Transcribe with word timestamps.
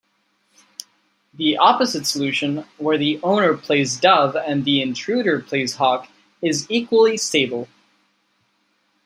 The 1.35 1.57
opposite 1.57 2.07
solution-where 2.07 2.97
the 2.97 3.19
owner 3.21 3.55
plays 3.55 3.97
dove 3.99 4.35
and 4.35 4.65
the 4.65 4.81
intruder 4.81 5.41
plays 5.41 5.75
Hawk-is 5.75 6.65
equally 6.71 7.17
stable. 7.17 7.67